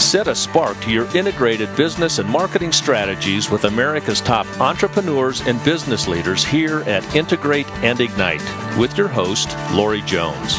[0.00, 5.62] Set a spark to your integrated business and marketing strategies with America's top entrepreneurs and
[5.62, 8.42] business leaders here at Integrate and Ignite
[8.78, 10.56] with your host, Lori Jones.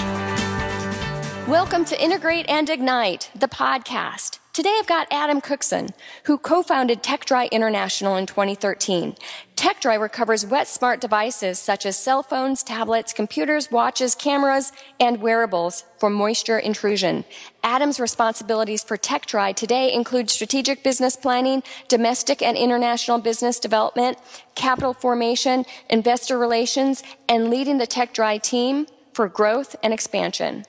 [1.49, 4.40] Welcome to Integrate and Ignite, the podcast.
[4.53, 5.91] Today I've got Adam Cookson,
[6.25, 9.15] who co-founded TekDry International in 2013.
[9.55, 15.85] TekDry recovers wet smart devices such as cell phones, tablets, computers, watches, cameras, and wearables
[15.99, 17.23] for moisture intrusion.
[17.63, 24.17] Adam's responsibilities for TekDry today include strategic business planning, domestic and international business development,
[24.55, 30.65] capital formation, investor relations, and leading the TekDry team for growth and expansion.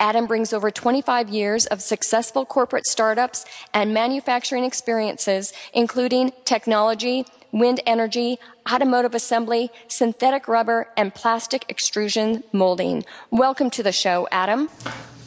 [0.00, 7.80] Adam brings over 25 years of successful corporate startups and manufacturing experiences, including technology, wind
[7.86, 8.38] energy,
[8.70, 13.04] automotive assembly, synthetic rubber, and plastic extrusion molding.
[13.30, 14.68] Welcome to the show, Adam.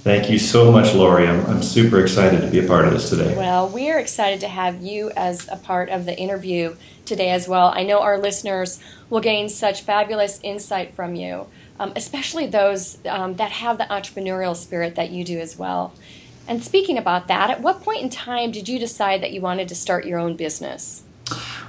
[0.03, 1.27] Thank you so much, Lori.
[1.27, 3.37] I'm, I'm super excited to be a part of this today.
[3.37, 7.47] Well, we are excited to have you as a part of the interview today as
[7.47, 7.71] well.
[7.75, 8.79] I know our listeners
[9.11, 11.47] will gain such fabulous insight from you
[11.81, 15.93] um, especially those um, that have the entrepreneurial spirit that you do as well.
[16.47, 19.67] And speaking about that, at what point in time did you decide that you wanted
[19.69, 21.03] to start your own business?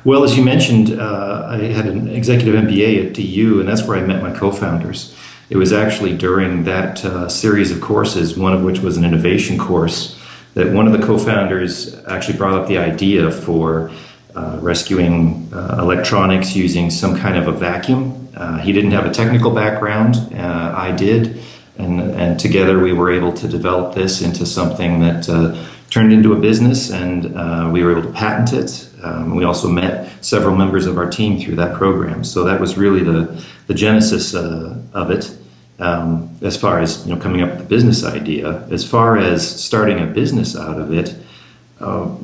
[0.05, 3.97] Well, as you mentioned, uh, I had an executive MBA at DU, and that's where
[3.97, 5.17] I met my co founders.
[5.49, 9.57] It was actually during that uh, series of courses, one of which was an innovation
[9.57, 10.21] course,
[10.55, 13.91] that one of the co founders actually brought up the idea for
[14.35, 19.11] uh, rescuing uh, electronics using some kind of a vacuum uh, he didn't have a
[19.11, 20.17] technical background.
[20.35, 21.43] Uh, I did.
[21.79, 25.57] And, and together we were able to develop this into something that uh,
[25.91, 28.89] turned into a business and uh, we were able to patent it.
[29.03, 32.25] Um, we also met several members of our team through that program.
[32.25, 35.37] So that was really the, the genesis uh, of it.
[35.79, 39.61] Um, as far as you know, coming up with the business idea, as far as
[39.61, 41.17] starting a business out of it,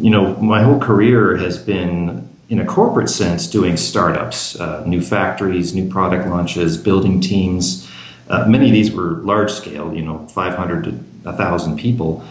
[0.00, 5.00] you know, my whole career has been in a corporate sense, doing startups, uh, new
[5.00, 7.88] factories, new product launches, building teams.
[8.28, 12.25] Uh, many of these were large scale, you know, 500 to 1,000 people.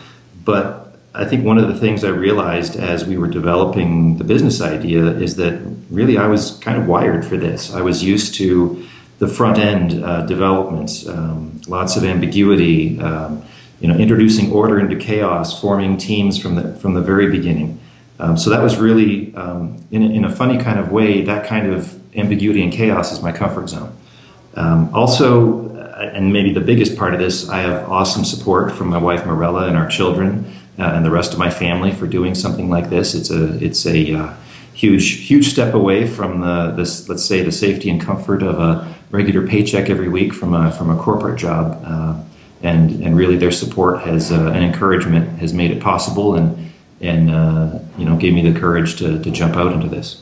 [0.44, 4.62] But I think one of the things I realized as we were developing the business
[4.62, 7.74] idea is that really I was kind of wired for this.
[7.74, 8.86] I was used to
[9.20, 13.44] the front end uh, developments, um, lots of ambiguity, um,
[13.80, 17.80] you know, introducing order into chaos, forming teams from the from the very beginning.
[18.20, 21.72] Um, so that was really, um, in, in, a funny kind of way, that kind
[21.72, 23.96] of ambiguity and chaos is my comfort zone.
[24.56, 28.88] Um, also, uh, and maybe the biggest part of this, I have awesome support from
[28.88, 32.34] my wife Mirela and our children uh, and the rest of my family for doing
[32.34, 33.14] something like this.
[33.14, 34.34] It's a it's a uh,
[34.74, 38.96] huge huge step away from the this let's say the safety and comfort of a
[39.12, 41.82] regular paycheck every week from a from a corporate job.
[41.86, 42.24] Uh,
[42.64, 46.72] and and really, their support has uh, and encouragement has made it possible and
[47.02, 50.22] and uh, you know gave me the courage to, to jump out into this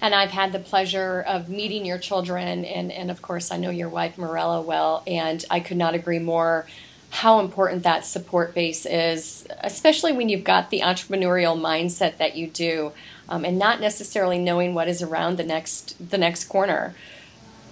[0.00, 3.70] and I've had the pleasure of meeting your children, and, and of course, I know
[3.70, 6.66] your wife, Mirela, well, and I could not agree more
[7.10, 12.46] how important that support base is, especially when you've got the entrepreneurial mindset that you
[12.46, 12.92] do,
[13.28, 16.94] um, and not necessarily knowing what is around the next the next corner.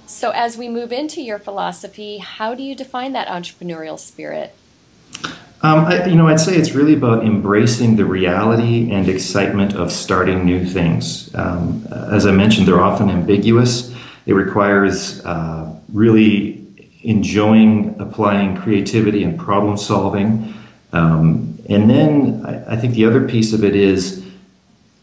[0.06, 4.54] So, as we move into your philosophy, how do you define that entrepreneurial spirit?
[5.66, 9.90] Um, I, you know, I'd say it's really about embracing the reality and excitement of
[9.90, 11.34] starting new things.
[11.34, 13.92] Um, as I mentioned, they're often ambiguous.
[14.26, 16.64] It requires uh, really
[17.02, 20.54] enjoying applying creativity and problem solving.
[20.92, 24.24] Um, and then I, I think the other piece of it is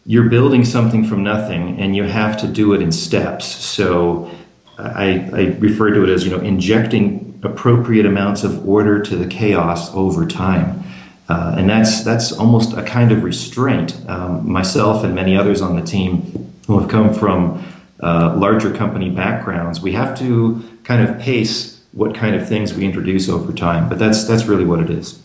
[0.06, 3.44] you're building something from nothing and you have to do it in steps.
[3.44, 4.30] So
[4.78, 9.26] I, I refer to it as, you know, injecting appropriate amounts of order to the
[9.26, 10.82] chaos over time.
[11.28, 13.96] Uh, and that's that's almost a kind of restraint.
[14.08, 17.64] Um, myself and many others on the team who have come from
[18.00, 22.84] uh, larger company backgrounds, we have to kind of pace what kind of things we
[22.84, 23.88] introduce over time.
[23.88, 25.20] But that's that's really what it is.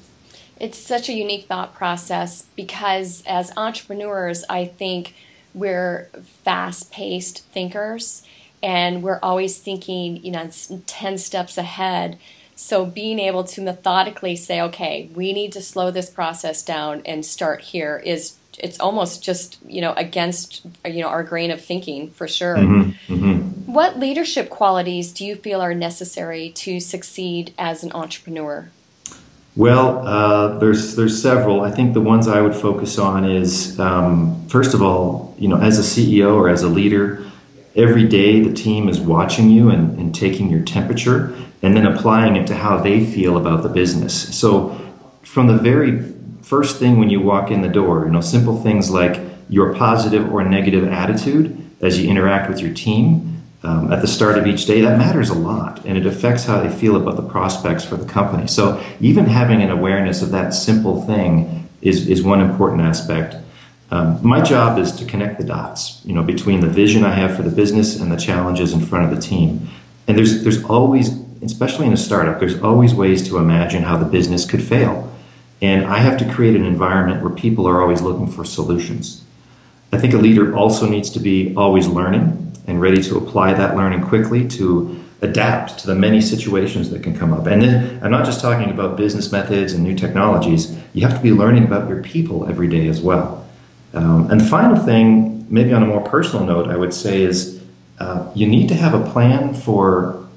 [0.57, 5.15] It's such a unique thought process because as entrepreneurs, I think
[5.53, 6.09] we're
[6.43, 8.23] fast-paced thinkers
[8.61, 10.49] and we're always thinking, you know,
[10.85, 12.17] 10 steps ahead.
[12.55, 17.25] So being able to methodically say, okay, we need to slow this process down and
[17.25, 22.11] start here is it's almost just you know against you know our grain of thinking
[22.11, 22.57] for sure.
[22.57, 23.71] Mm-hmm, mm-hmm.
[23.71, 28.69] What leadership qualities do you feel are necessary to succeed as an entrepreneur?
[29.55, 31.61] Well, uh, there's there's several.
[31.61, 35.57] I think the ones I would focus on is um, first of all, you know,
[35.57, 37.28] as a CEO or as a leader,
[37.79, 42.35] every day the team is watching you and, and taking your temperature and then applying
[42.35, 44.35] it to how they feel about the business.
[44.37, 44.79] So
[45.23, 46.13] from the very
[46.49, 48.05] first thing when you walk in the door.
[48.05, 52.73] You know, simple things like your positive or negative attitude as you interact with your
[52.73, 56.45] team um, at the start of each day, that matters a lot and it affects
[56.45, 58.47] how they feel about the prospects for the company.
[58.47, 63.35] So, even having an awareness of that simple thing is, is one important aspect.
[63.91, 67.35] Um, my job is to connect the dots, you know, between the vision I have
[67.35, 69.67] for the business and the challenges in front of the team.
[70.07, 71.09] And there's there's always,
[71.41, 75.11] especially in a startup, there's always ways to imagine how the business could fail.
[75.61, 79.23] And I have to create an environment where people are always looking for solutions.
[79.91, 83.75] I think a leader also needs to be always learning and ready to apply that
[83.75, 87.47] learning quickly to adapt to the many situations that can come up.
[87.47, 91.21] And then I'm not just talking about business methods and new technologies, you have to
[91.21, 93.45] be learning about your people every day as well.
[93.93, 97.61] Um, and the final thing, maybe on a more personal note, I would say is
[97.99, 100.27] uh, you need to have a plan for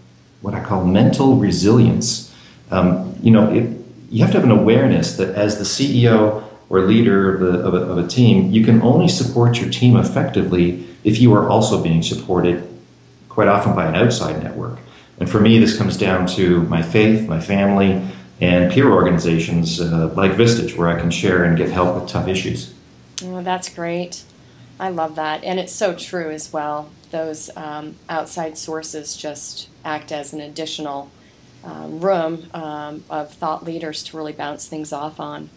[0.40, 2.34] what I call mental resilience.
[2.70, 3.78] Um, you know, it,
[4.10, 7.74] you have to have an awareness that as the CEO or leader of, the, of,
[7.74, 11.82] a, of a team, you can only support your team effectively if you are also
[11.82, 12.68] being supported
[13.28, 14.78] quite often by an outside network.
[15.18, 18.02] And for me, this comes down to my faith, my family,
[18.40, 22.26] and peer organizations uh, like Vistage, where I can share and get help with tough
[22.26, 22.74] issues.
[23.24, 24.24] Oh, that's great.
[24.80, 25.44] I love that.
[25.44, 26.90] And it's so true as well.
[27.10, 31.10] Those um, outside sources just act as an additional
[31.64, 35.50] um, room um, of thought leaders to really bounce things off on.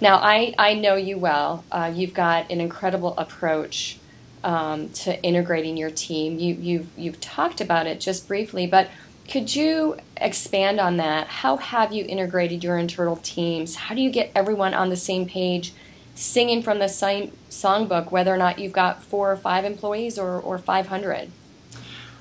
[0.00, 1.64] Now, I, I know you well.
[1.72, 3.98] Uh, you've got an incredible approach
[4.44, 6.38] um, to integrating your team.
[6.38, 8.88] You, you've, you've talked about it just briefly, but
[9.28, 11.26] could you expand on that?
[11.26, 13.74] How have you integrated your internal teams?
[13.74, 15.72] How do you get everyone on the same page,
[16.18, 20.38] singing from the same songbook, whether or not you've got four or five employees or,
[20.40, 21.30] or 500?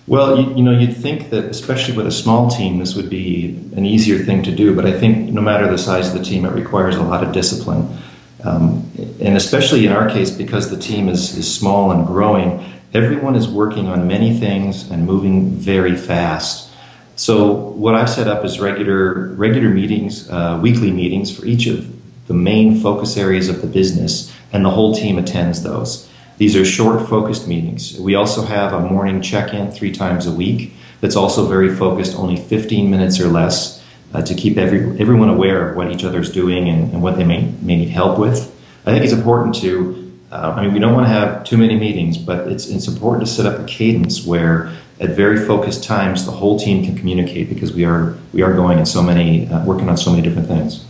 [0.06, 3.50] Well, you, you, know, you'd think that especially with a small team, this would be
[3.76, 4.76] an easier thing to do.
[4.76, 7.34] But I think no matter the size of the team, it requires a lot of
[7.34, 7.98] discipline.
[8.44, 8.90] Um,
[9.20, 13.48] and especially in our case, because the team is, is small and growing, everyone is
[13.48, 16.70] working on many things and moving very fast.
[17.16, 21.97] So what I've set up is regular regular meetings, uh, weekly meetings for each of
[22.28, 26.08] the main focus areas of the business, and the whole team attends those.
[26.38, 28.00] These are short, focused meetings.
[28.00, 32.16] We also have a morning check in three times a week that's also very focused,
[32.16, 33.84] only 15 minutes or less,
[34.14, 37.24] uh, to keep every, everyone aware of what each other's doing and, and, what they
[37.24, 38.54] may, may need help with.
[38.86, 41.76] I think it's important to, uh, I mean, we don't want to have too many
[41.78, 46.26] meetings, but it's, it's important to set up a cadence where at very focused times
[46.26, 49.64] the whole team can communicate because we are, we are going in so many, uh,
[49.66, 50.86] working on so many different things.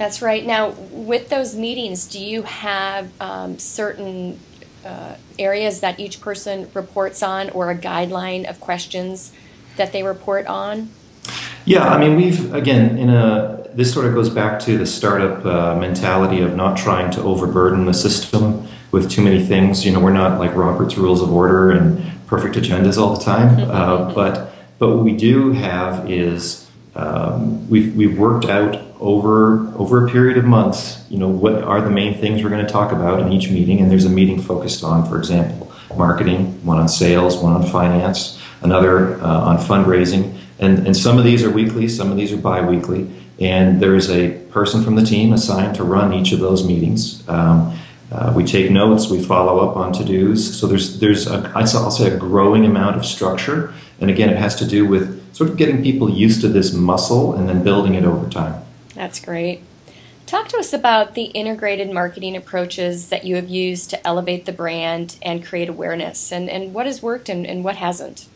[0.00, 0.46] That's right.
[0.46, 4.40] Now, with those meetings, do you have um, certain
[4.82, 9.30] uh, areas that each person reports on or a guideline of questions
[9.76, 10.88] that they report on?
[11.66, 15.44] Yeah, I mean, we've, again, in a, this sort of goes back to the startup
[15.44, 19.84] uh, mentality of not trying to overburden the system with too many things.
[19.84, 23.60] You know, we're not like Robert's Rules of Order and perfect agendas all the time.
[23.70, 30.06] Uh, but, but what we do have is um, we've, we've worked out over over
[30.06, 32.92] a period of months, you know, what are the main things we're going to talk
[32.92, 33.80] about in each meeting?
[33.80, 38.40] And there's a meeting focused on, for example, marketing, one on sales, one on finance,
[38.62, 40.36] another uh, on fundraising.
[40.58, 43.10] And, and some of these are weekly, some of these are bi-weekly.
[43.40, 47.26] And there's a person from the team assigned to run each of those meetings.
[47.26, 47.78] Um,
[48.12, 50.58] uh, we take notes, we follow up on to-dos.
[50.58, 53.72] So there's, there's a, I'll say a growing amount of structure.
[54.00, 57.34] And again, it has to do with sort of getting people used to this muscle
[57.34, 58.62] and then building it over time.
[59.00, 59.62] That's great.
[60.26, 64.52] Talk to us about the integrated marketing approaches that you have used to elevate the
[64.52, 68.26] brand and create awareness, and, and what has worked and, and what hasn't.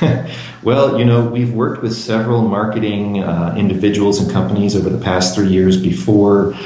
[0.62, 5.34] well, you know, we've worked with several marketing uh, individuals and companies over the past
[5.34, 6.56] three years before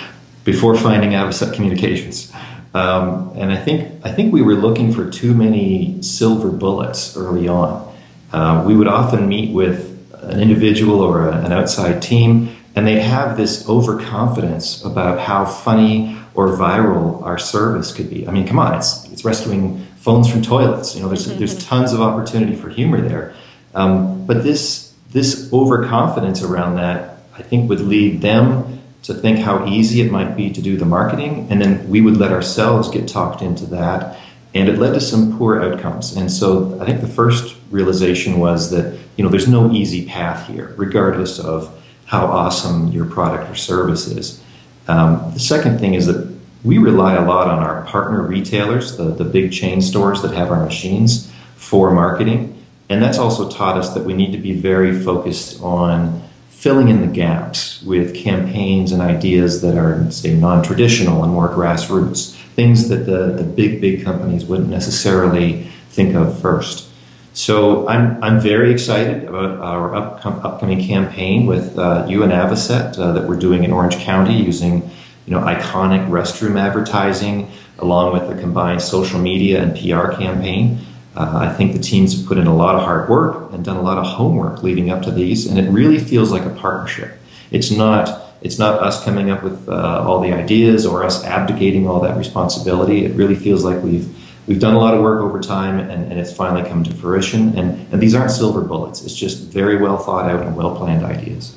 [0.45, 2.33] before finding Avocet Communications.
[2.73, 7.49] Um, and I think I think we were looking for too many silver bullets early
[7.49, 7.93] on.
[8.33, 9.91] Uh, we would often meet with
[10.23, 16.19] an individual or a, an outside team and they'd have this overconfidence about how funny
[16.35, 18.26] or viral our service could be.
[18.26, 20.97] I mean, come on, it's, it's rescuing phones from toilets.
[20.97, 21.38] You know, there's, mm-hmm.
[21.38, 23.35] there's tons of opportunity for humor there.
[23.75, 29.66] Um, but this, this overconfidence around that, I think, would lead them to think how
[29.66, 31.47] easy it might be to do the marketing.
[31.50, 34.19] And then we would let ourselves get talked into that.
[34.54, 36.16] And it led to some poor outcomes.
[36.16, 40.49] And so I think the first realization was that, you know, there's no easy path
[40.49, 41.81] here, regardless of
[42.14, 44.40] how awesome your product or service is.
[44.87, 49.04] Um, the second thing is that we rely a lot on our partner retailers, the,
[49.04, 52.64] the big chain stores that have our machines for marketing.
[52.88, 57.00] And that's also taught us that we need to be very focused on filling in
[57.00, 62.88] the gaps with campaigns and ideas that are, say, non traditional and more grassroots, things
[62.90, 66.88] that the, the big, big companies wouldn't necessarily think of first.
[67.35, 73.11] So I'm, I'm very excited about our upcoming campaign with uh, you and Avocet uh,
[73.11, 74.88] that we're doing in Orange County using
[75.26, 77.50] you know, iconic restroom advertising
[77.81, 80.79] along with a combined social media and PR campaign.
[81.17, 83.79] Uh, I think the teams have put in a lot of hard work and done
[83.79, 87.19] a lot of homework leading up to these, and it really feels like a partnership.
[87.50, 91.88] It's not it's not us coming up with uh, all the ideas or us abdicating
[91.88, 93.07] all that responsibility.
[93.07, 94.14] It really feels like we've
[94.46, 97.56] we've done a lot of work over time, and, and it's finally come to fruition.
[97.58, 99.04] And and these aren't silver bullets.
[99.04, 101.56] It's just very well thought out and well planned ideas.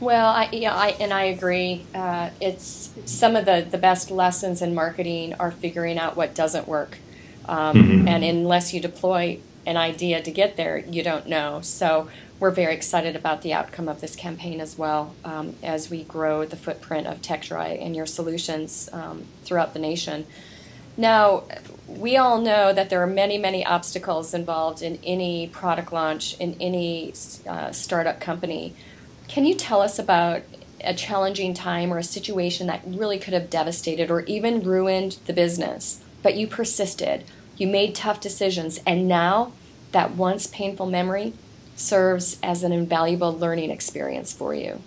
[0.00, 1.84] Well, I, yeah, I, and I agree.
[1.92, 6.68] Uh, it's some of the, the best lessons in marketing are figuring out what doesn't
[6.68, 6.98] work.
[7.46, 8.08] Um, mm-hmm.
[8.08, 11.62] And unless you deploy an idea to get there, you don't know.
[11.62, 16.04] So we're very excited about the outcome of this campaign as well um, as we
[16.04, 20.26] grow the footprint of TekDry and your solutions um, throughout the nation.
[20.98, 21.44] Now,
[21.86, 26.56] we all know that there are many, many obstacles involved in any product launch, in
[26.60, 27.14] any
[27.48, 28.74] uh, startup company.
[29.28, 30.42] Can you tell us about
[30.82, 35.32] a challenging time or a situation that really could have devastated or even ruined the
[35.32, 37.24] business, but you persisted,
[37.56, 39.52] you made tough decisions, and now
[39.92, 41.32] that once painful memory
[41.76, 44.82] serves as an invaluable learning experience for you?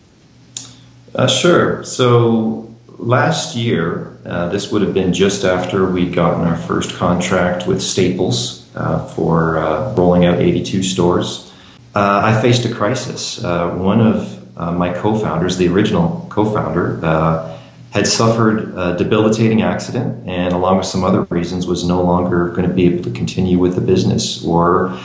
[1.15, 1.84] Uh, sure.
[1.84, 2.71] So
[3.01, 7.81] last year, uh, this would have been just after we'd gotten our first contract with
[7.81, 11.51] Staples uh, for uh, rolling out 82 stores.
[11.93, 13.43] Uh, I faced a crisis.
[13.43, 17.58] Uh, one of uh, my co-founders, the original co-founder, uh,
[17.91, 22.67] had suffered a debilitating accident, and along with some other reasons, was no longer going
[22.67, 24.98] to be able to continue with the business or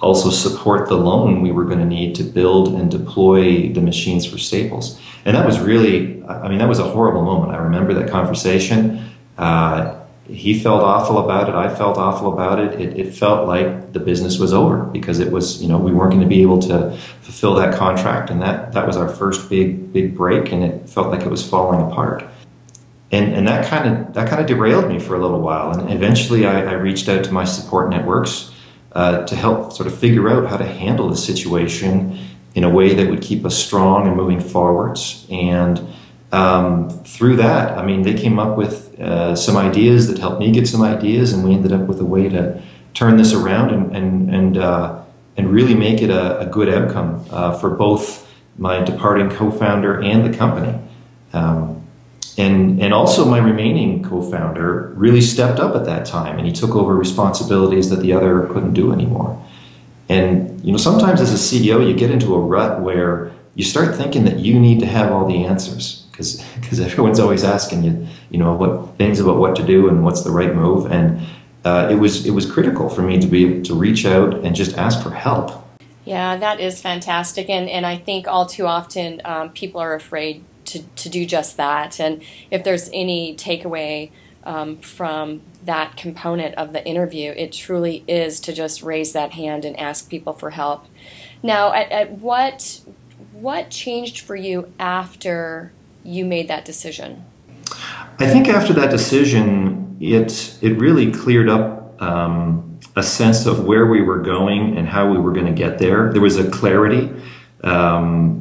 [0.00, 4.24] also support the loan we were going to need to build and deploy the machines
[4.24, 4.98] for Staples.
[5.24, 7.52] And that was really, I mean, that was a horrible moment.
[7.52, 9.10] I remember that conversation.
[9.36, 10.00] Uh,
[10.32, 11.54] he felt awful about it.
[11.54, 12.80] I felt awful about it.
[12.80, 12.98] it.
[12.98, 16.22] It felt like the business was over because it was, you know, we weren't going
[16.22, 20.16] to be able to fulfill that contract, and that that was our first big big
[20.16, 22.24] break, and it felt like it was falling apart.
[23.10, 25.90] And and that kind of that kind of derailed me for a little while, and
[25.90, 28.52] eventually I, I reached out to my support networks
[28.92, 32.18] uh, to help sort of figure out how to handle the situation
[32.54, 35.26] in a way that would keep us strong and moving forwards.
[35.30, 35.86] And
[36.32, 40.50] um, through that, I mean, they came up with uh, some ideas that helped me
[40.50, 42.62] get some ideas, and we ended up with a way to
[42.94, 45.02] turn this around and and and, uh,
[45.36, 48.28] and really make it a, a good outcome uh, for both
[48.58, 50.78] my departing co-founder and the company.
[51.32, 51.80] Um,
[52.36, 56.74] and, and also my remaining co-founder really stepped up at that time and he took
[56.74, 59.42] over responsibilities that the other couldn't do anymore
[60.10, 63.94] and you know sometimes as a ceo you get into a rut where you start
[63.94, 68.06] thinking that you need to have all the answers because because everyone's always asking you,
[68.30, 70.90] you know, what things about what to do and what's the right move.
[70.90, 71.20] And
[71.64, 74.54] uh, it was it was critical for me to be able to reach out and
[74.54, 75.66] just ask for help.
[76.04, 80.44] Yeah, that is fantastic, and and I think all too often um, people are afraid
[80.66, 82.00] to to do just that.
[82.00, 84.10] And if there's any takeaway
[84.44, 89.64] um, from that component of the interview, it truly is to just raise that hand
[89.64, 90.86] and ask people for help.
[91.42, 92.80] Now, at, at what
[93.32, 95.72] what changed for you after
[96.04, 97.24] you made that decision?
[98.18, 103.86] I think after that decision, it it really cleared up um, a sense of where
[103.86, 106.12] we were going and how we were going to get there.
[106.12, 107.12] There was a clarity.
[107.62, 108.39] Um,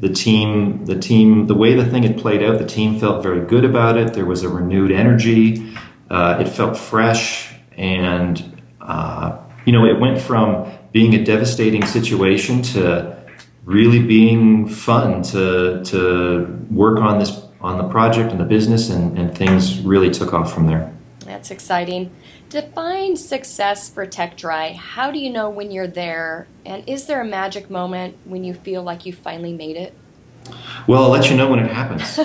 [0.00, 3.44] the team, the team, the way the thing had played out, the team felt very
[3.46, 4.14] good about it.
[4.14, 5.74] There was a renewed energy.
[6.10, 12.62] Uh, it felt fresh, and uh, you know, it went from being a devastating situation
[12.62, 13.16] to
[13.64, 19.18] really being fun to to work on this on the project and the business and,
[19.18, 20.92] and things really took off from there.
[21.24, 22.14] That's exciting.
[22.48, 24.76] Define success for TekDry.
[24.76, 26.46] How do you know when you're there?
[26.64, 29.94] And is there a magic moment when you feel like you finally made it?
[30.86, 32.20] Well, I'll let you know when it happens.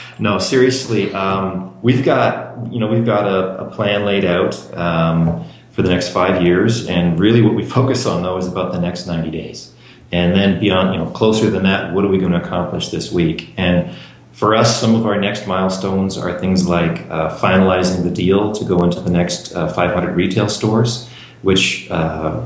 [0.20, 5.44] no, seriously, um, we've got you know we've got a, a plan laid out um,
[5.72, 8.80] for the next five years, and really what we focus on though is about the
[8.80, 9.72] next ninety days.
[10.12, 13.12] And then beyond, you know, closer than that, what are we going to accomplish this
[13.12, 13.54] week?
[13.56, 13.94] And
[14.32, 18.64] for us, some of our next milestones are things like uh, finalizing the deal to
[18.64, 21.08] go into the next uh, 500 retail stores,
[21.42, 22.40] which uh,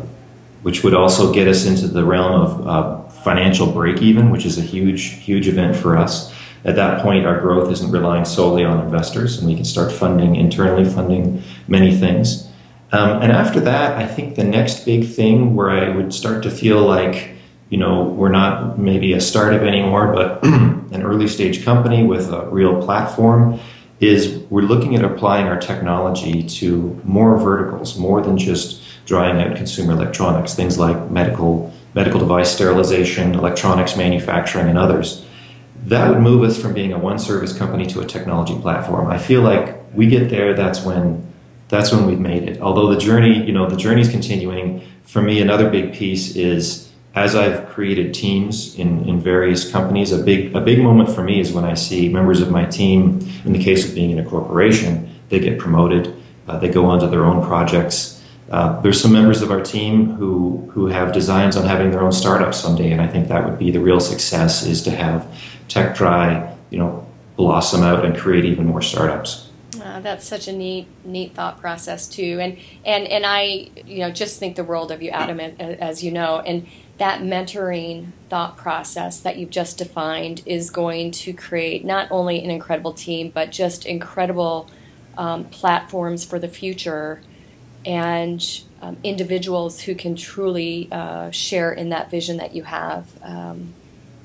[0.63, 4.59] which would also get us into the realm of uh, financial break even, which is
[4.59, 6.33] a huge huge event for us.
[6.65, 10.37] At that point, our growth isn't relying solely on investors, and we can start funding
[10.37, 12.49] internally, funding many things.
[12.91, 16.51] Um, and after that, I think the next big thing where I would start to
[16.51, 17.34] feel like
[17.75, 22.47] you know, we're not maybe a startup anymore, but an early stage company with a
[22.47, 23.59] real platform,
[23.99, 29.57] is we're looking at applying our technology to more verticals, more than just drying out
[29.57, 35.27] consumer electronics, things like medical medical device sterilization, electronics manufacturing, and others.
[35.87, 39.09] That would move us from being a one service company to a technology platform.
[39.09, 41.27] I feel like we get there, that's when
[41.71, 42.61] that's when we've made it.
[42.61, 44.81] Although the journey, you know, the journey is continuing.
[45.03, 50.19] For me, another big piece is as I've created teams in, in various companies, a
[50.19, 53.53] big a big moment for me is when I see members of my team, in
[53.53, 56.15] the case of being in a corporation, they get promoted,
[56.49, 58.21] uh, they go on to their own projects.
[58.51, 62.13] Uh, there's some members of our team who who have designs on having their own
[62.13, 65.27] startup someday, and I think that would be the real success is to have
[65.69, 67.07] TekDry, you know,
[67.37, 69.51] blossom out and create even more startups.
[69.83, 74.11] Uh, that's such a neat, neat thought process too, and and and I, you know,
[74.11, 76.67] just think the world of you, Adam, as you know, and
[76.99, 82.51] that mentoring thought process that you've just defined is going to create not only an
[82.51, 84.71] incredible team, but just incredible
[85.19, 87.21] um, platforms for the future
[87.85, 93.09] and um, individuals who can truly uh, share in that vision that you have.
[93.23, 93.75] Um,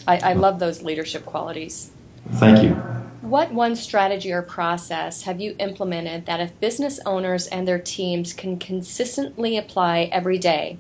[0.08, 1.92] I, I love those leadership qualities.
[2.34, 2.76] Thank you.
[3.22, 8.34] What one strategy or process have you implemented that if business owners and their teams
[8.34, 10.78] can consistently apply every day,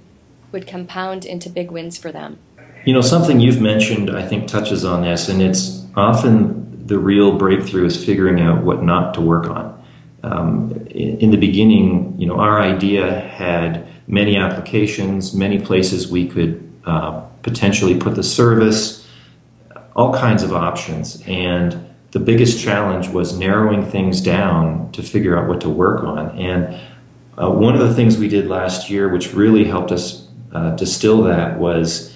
[0.51, 2.39] would compound into big wins for them?
[2.85, 7.37] You know, something you've mentioned, I think, touches on this, and it's often the real
[7.37, 9.83] breakthrough is figuring out what not to work on.
[10.23, 16.27] Um, in, in, the beginning, you know, our idea had many applications, many places we
[16.27, 19.07] could uh, potentially put the service,
[19.95, 25.47] all kinds of options, and the biggest challenge was narrowing things down to figure out
[25.47, 26.37] what to work on.
[26.39, 26.79] And
[27.37, 31.23] uh, one of the things we did last year, which really helped us uh, distill
[31.23, 32.15] that was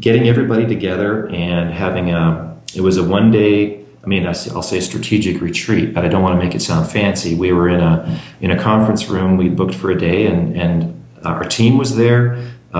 [0.00, 4.80] getting everybody together and having a it was a one day i mean i'll say
[4.80, 7.34] strategic retreat but i don't want to make it sound fancy.
[7.34, 11.04] We were in a in a conference room we booked for a day and and
[11.24, 12.36] our team was there
[12.74, 12.78] uh,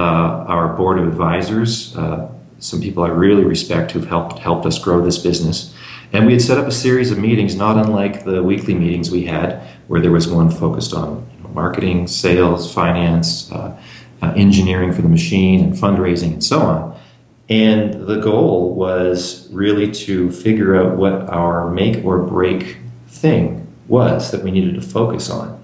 [0.48, 5.00] our board of advisors uh, some people i really respect who've helped helped us grow
[5.00, 5.74] this business.
[6.12, 9.24] And we had set up a series of meetings not unlike the weekly meetings we
[9.24, 13.76] had where there was one focused on you know, marketing sales finance uh,
[14.24, 17.00] uh, engineering for the machine and fundraising and so on.
[17.48, 24.30] And the goal was really to figure out what our make or break thing was
[24.30, 25.62] that we needed to focus on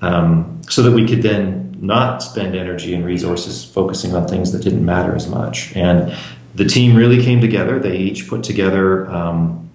[0.00, 4.62] um, so that we could then not spend energy and resources focusing on things that
[4.62, 5.76] didn't matter as much.
[5.76, 6.16] And
[6.54, 7.78] the team really came together.
[7.78, 9.70] They each put together um,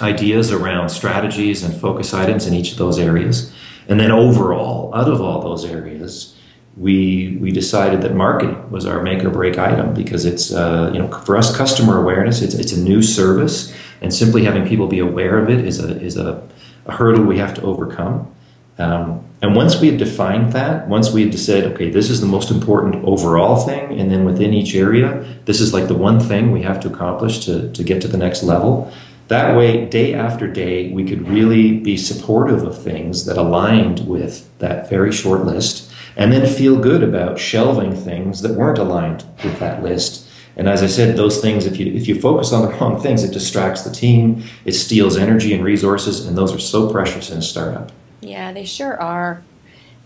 [0.00, 3.52] ideas around strategies and focus items in each of those areas.
[3.86, 6.36] And then overall, out of all those areas,
[6.76, 10.98] we we decided that marketing was our make or break item because it's uh, you
[10.98, 14.98] know for us customer awareness it's it's a new service and simply having people be
[14.98, 16.46] aware of it is a is a,
[16.86, 18.32] a hurdle we have to overcome.
[18.78, 22.26] Um, and once we had defined that, once we had said, okay, this is the
[22.26, 26.50] most important overall thing, and then within each area, this is like the one thing
[26.50, 28.90] we have to accomplish to, to get to the next level.
[29.28, 34.48] That way, day after day, we could really be supportive of things that aligned with
[34.58, 35.89] that very short list
[36.20, 40.28] and then feel good about shelving things that weren't aligned with that list.
[40.54, 43.24] And as I said, those things, if you if you focus on the wrong things,
[43.24, 47.38] it distracts the team, it steals energy and resources, and those are so precious in
[47.38, 47.90] a startup.
[48.20, 49.42] Yeah, they sure are.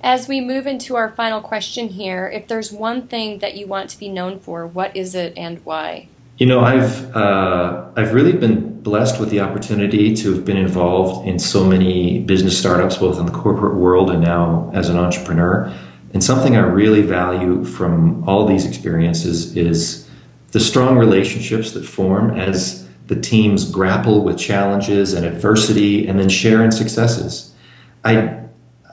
[0.03, 3.90] As we move into our final question here, if there's one thing that you want
[3.90, 6.09] to be known for, what is it and why?
[6.38, 11.27] You know, I've uh, I've really been blessed with the opportunity to have been involved
[11.27, 15.74] in so many business startups, both in the corporate world and now as an entrepreneur.
[16.14, 20.09] And something I really value from all these experiences is
[20.53, 26.29] the strong relationships that form as the teams grapple with challenges and adversity and then
[26.29, 27.53] share in successes.
[28.05, 28.40] I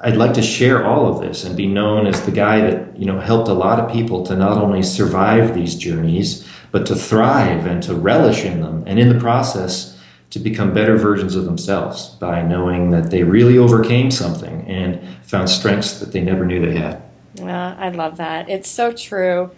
[0.04, 3.06] I'd like to share all of this and be known as the guy that, you
[3.06, 7.68] know, helped a lot of people to not only survive these journeys, but to thrive
[7.68, 10.00] and to relish in them and in the process
[10.32, 15.48] to become better versions of themselves by knowing that they really overcame something and found
[15.48, 17.04] strengths that they never knew they had.
[17.40, 18.50] Uh, I love that.
[18.50, 19.52] It's so true.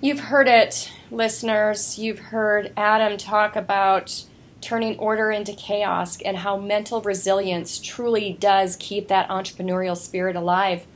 [0.00, 1.98] You've heard it, listeners.
[1.98, 4.24] You've heard Adam talk about
[4.60, 10.86] turning order into chaos and how mental resilience truly does keep that entrepreneurial spirit alive.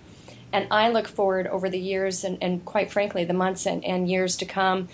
[0.53, 4.09] And I look forward over the years and, and quite frankly, the months and, and,
[4.09, 4.89] years to come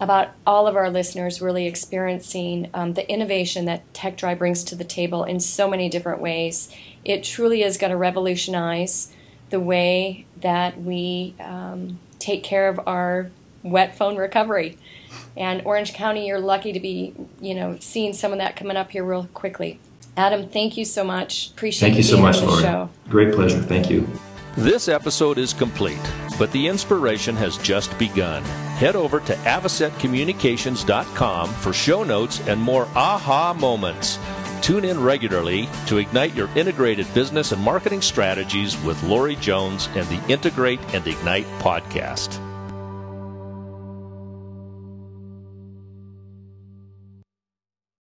[0.00, 4.84] about all of our listeners really experiencing um, the innovation that TekDry brings to the
[4.84, 6.74] table in so many different ways.
[7.04, 9.12] It truly is going to revolutionize
[9.50, 13.30] the way that we um, take care of our
[13.62, 14.78] wet phone recovery.
[15.36, 18.90] And Orange County, you're lucky to be, you know, seeing some of that coming up
[18.90, 19.78] here real quickly.
[20.16, 21.50] Adam, thank you so much.
[21.50, 22.62] Appreciate thank you so much, Lori.
[22.62, 22.90] Show.
[23.08, 23.62] Great pleasure.
[23.62, 24.08] Thank you.
[24.56, 26.00] This episode is complete,
[26.38, 28.42] but the inspiration has just begun.
[28.76, 34.18] Head over to avocetcommunications.com for show notes and more aha moments.
[34.60, 40.06] Tune in regularly to ignite your integrated business and marketing strategies with Lori Jones and
[40.08, 42.49] the Integrate and Ignite podcast.